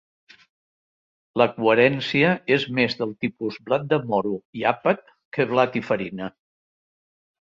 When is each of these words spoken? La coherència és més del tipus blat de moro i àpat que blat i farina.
La 1.41 1.45
coherència 1.57 2.31
és 2.55 2.65
més 2.79 2.95
del 3.01 3.11
tipus 3.25 3.59
blat 3.67 3.85
de 3.91 3.99
moro 4.13 4.31
i 4.61 4.65
àpat 4.71 5.05
que 5.37 5.45
blat 5.53 5.79
i 5.81 5.85
farina. 5.91 6.31